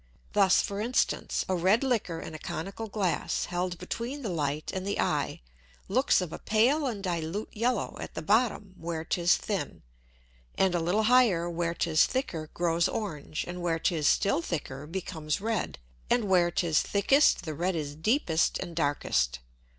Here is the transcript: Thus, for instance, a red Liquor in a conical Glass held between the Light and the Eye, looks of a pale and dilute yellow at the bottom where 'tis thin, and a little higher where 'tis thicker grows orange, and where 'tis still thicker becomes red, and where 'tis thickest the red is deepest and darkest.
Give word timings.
Thus, 0.33 0.61
for 0.63 0.81
instance, 0.81 1.45
a 1.47 1.53
red 1.55 1.83
Liquor 1.83 2.19
in 2.19 2.33
a 2.33 2.39
conical 2.39 2.87
Glass 2.87 3.45
held 3.45 3.77
between 3.77 4.23
the 4.23 4.29
Light 4.31 4.71
and 4.73 4.83
the 4.83 4.99
Eye, 4.99 5.41
looks 5.87 6.21
of 6.21 6.33
a 6.33 6.39
pale 6.39 6.87
and 6.87 7.03
dilute 7.03 7.55
yellow 7.55 7.95
at 7.99 8.15
the 8.15 8.23
bottom 8.23 8.73
where 8.79 9.05
'tis 9.05 9.37
thin, 9.37 9.83
and 10.57 10.73
a 10.73 10.79
little 10.79 11.03
higher 11.03 11.47
where 11.47 11.75
'tis 11.75 12.07
thicker 12.07 12.49
grows 12.55 12.87
orange, 12.87 13.45
and 13.47 13.61
where 13.61 13.77
'tis 13.77 14.07
still 14.07 14.41
thicker 14.41 14.87
becomes 14.87 15.39
red, 15.39 15.77
and 16.09 16.23
where 16.23 16.49
'tis 16.49 16.81
thickest 16.81 17.43
the 17.45 17.53
red 17.53 17.75
is 17.75 17.93
deepest 17.93 18.57
and 18.57 18.75
darkest. 18.75 19.37